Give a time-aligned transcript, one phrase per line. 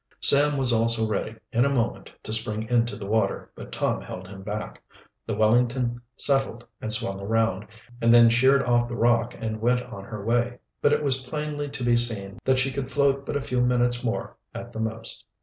[0.19, 4.27] Sam was also ready, in a moment, to spring into the water, but Tom held
[4.27, 4.81] him back.
[5.27, 7.67] The Wellington settled and swung around,
[8.01, 10.57] and then sheered off the rock and went on her way.
[10.81, 14.03] But it was plainly to be seen that she could float but a few minutes
[14.03, 15.23] more at the most.